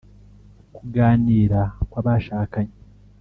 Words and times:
kuganira 0.75 1.61
kw’abashakanye 1.89 2.75